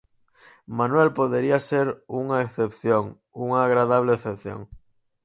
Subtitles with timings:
[0.77, 1.85] Manuel podería ser
[2.21, 3.03] unha excepción,
[3.45, 4.59] unha agradable excepción.